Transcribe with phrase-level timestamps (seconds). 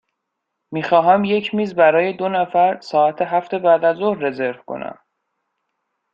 [0.71, 4.99] می خواهم یک میز برای دو نفر ساعت هفت بعدازظهر رزرو کنم.